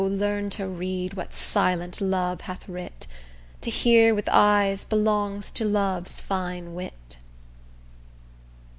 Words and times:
learn 0.03 0.49
to 0.49 0.67
read 0.67 1.13
what 1.13 1.31
silent 1.31 2.01
love 2.01 2.41
hath 2.41 2.67
writ: 2.67 3.05
To 3.61 3.69
hear 3.69 4.15
with 4.15 4.27
eyes 4.31 4.83
belongs 4.83 5.51
to 5.51 5.63
love's 5.63 6.19
fine 6.19 6.73
wit. 6.73 7.17